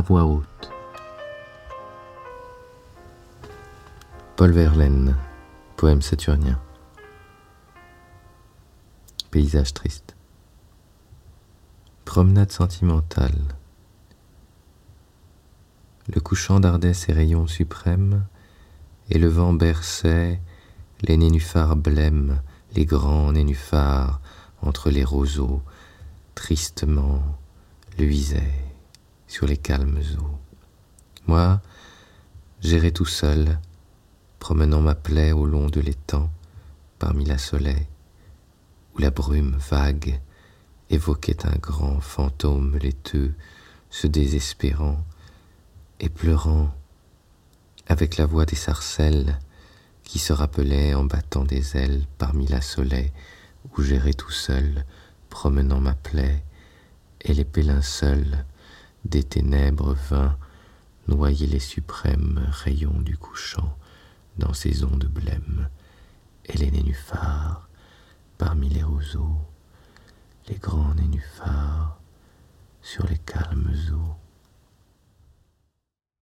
[0.00, 0.70] voix haute.
[4.36, 5.16] Paul Verlaine,
[5.76, 6.60] poème saturnien.
[9.30, 10.14] Paysage triste.
[12.04, 13.56] Promenade sentimentale.
[16.14, 18.24] Le couchant dardait ses rayons suprêmes,
[19.08, 20.40] et le vent berçait
[21.02, 22.40] les nénuphars blêmes,
[22.74, 24.20] les grands nénuphars
[24.62, 25.62] entre les roseaux,
[26.34, 27.22] tristement
[27.98, 28.65] luisaient
[29.26, 30.38] sur les calmes eaux.
[31.26, 31.60] Moi,
[32.60, 33.58] j'irai tout seul,
[34.38, 36.30] promenant ma plaie au long de l'étang,
[36.98, 37.86] parmi la soleil,
[38.94, 40.20] où la brume vague
[40.90, 43.34] évoquait un grand fantôme laiteux,
[43.90, 45.04] se désespérant
[46.00, 46.74] et pleurant,
[47.88, 49.38] avec la voix des sarcelles
[50.04, 53.12] qui se rappelaient en battant des ailes parmi la soleil,
[53.76, 54.84] où j'irai tout seul,
[55.28, 56.42] promenant ma plaie,
[57.22, 58.44] et les pélins seuls
[59.06, 60.36] des ténèbres vint
[61.08, 63.76] noyer les suprêmes rayons du couchant
[64.38, 65.68] dans ces ondes blêmes,
[66.46, 67.68] et les nénuphars
[68.38, 69.38] parmi les roseaux,
[70.48, 71.98] les grands nénuphars
[72.82, 73.18] sur les.